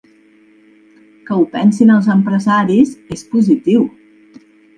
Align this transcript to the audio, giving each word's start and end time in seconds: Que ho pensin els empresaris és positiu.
Que 1.27 1.35
ho 1.41 1.43
pensin 1.51 1.91
els 1.97 2.09
empresaris 2.15 2.95
és 3.19 3.25
positiu. 3.37 3.87